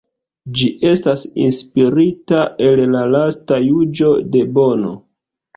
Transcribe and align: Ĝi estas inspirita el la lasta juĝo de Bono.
Ĝi 0.61 0.69
estas 0.91 1.25
inspirita 1.49 2.41
el 2.69 2.83
la 2.97 3.05
lasta 3.17 3.61
juĝo 3.69 4.11
de 4.33 4.43
Bono. 4.57 4.99